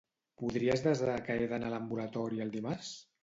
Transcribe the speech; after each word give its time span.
Podries 0.43 0.81
desar 0.85 1.17
que 1.27 1.35
he 1.41 1.45
d'anar 1.53 1.69
a 1.69 1.71
l'ambulatori 1.75 2.41
el 2.47 2.57
dimarts? 2.59 2.91